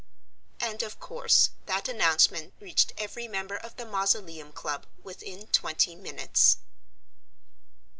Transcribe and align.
And, 0.59 0.81
of 0.81 0.99
course, 0.99 1.51
that 1.67 1.87
announcement 1.87 2.53
reached 2.59 2.91
every 2.97 3.27
member 3.27 3.55
of 3.55 3.75
the 3.75 3.85
Mausoleum 3.85 4.51
Club 4.51 4.87
within 5.03 5.45
twenty 5.49 5.93
minutes. 5.93 6.57